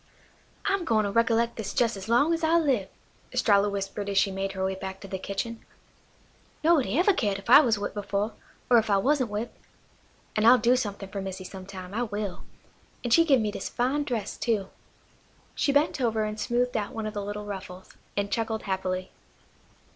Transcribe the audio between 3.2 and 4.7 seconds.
Estralla whispered as she made her